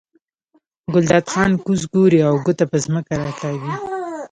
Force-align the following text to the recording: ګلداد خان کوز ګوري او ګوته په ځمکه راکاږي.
ګلداد 0.93 1.25
خان 1.33 1.51
کوز 1.63 1.81
ګوري 1.93 2.19
او 2.27 2.35
ګوته 2.45 2.65
په 2.71 2.77
ځمکه 2.85 3.13
راکاږي. 3.21 3.73